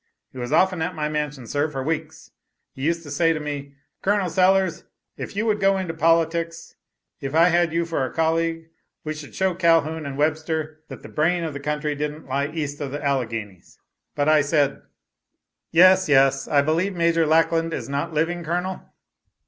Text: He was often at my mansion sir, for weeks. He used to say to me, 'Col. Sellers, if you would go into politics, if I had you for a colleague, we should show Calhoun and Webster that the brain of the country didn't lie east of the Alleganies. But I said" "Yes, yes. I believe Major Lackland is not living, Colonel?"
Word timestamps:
He 0.31 0.39
was 0.39 0.51
often 0.51 0.81
at 0.81 0.95
my 0.95 1.09
mansion 1.09 1.45
sir, 1.45 1.69
for 1.69 1.83
weeks. 1.83 2.31
He 2.73 2.81
used 2.81 3.03
to 3.03 3.11
say 3.11 3.33
to 3.33 3.39
me, 3.39 3.75
'Col. 4.01 4.29
Sellers, 4.31 4.83
if 5.15 5.35
you 5.35 5.45
would 5.45 5.59
go 5.59 5.77
into 5.77 5.93
politics, 5.93 6.73
if 7.19 7.35
I 7.35 7.49
had 7.49 7.71
you 7.71 7.85
for 7.85 8.03
a 8.03 8.11
colleague, 8.11 8.69
we 9.03 9.13
should 9.13 9.35
show 9.35 9.53
Calhoun 9.53 10.07
and 10.07 10.17
Webster 10.17 10.79
that 10.87 11.03
the 11.03 11.07
brain 11.07 11.43
of 11.43 11.53
the 11.53 11.59
country 11.59 11.93
didn't 11.93 12.25
lie 12.25 12.47
east 12.47 12.81
of 12.81 12.89
the 12.91 12.97
Alleganies. 12.99 13.77
But 14.15 14.27
I 14.27 14.41
said" 14.41 14.81
"Yes, 15.71 16.09
yes. 16.09 16.47
I 16.47 16.63
believe 16.63 16.95
Major 16.95 17.27
Lackland 17.27 17.71
is 17.71 17.87
not 17.87 18.11
living, 18.11 18.43
Colonel?" 18.43 18.81